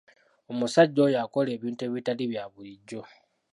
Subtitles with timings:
[0.51, 3.01] Omusajja oyo akola ebintu ebitali bya bulijjo!